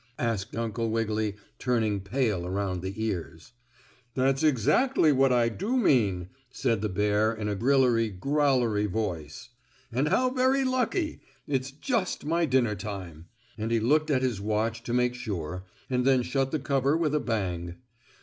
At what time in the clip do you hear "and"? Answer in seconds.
9.91-10.07, 13.59-13.69, 15.87-16.03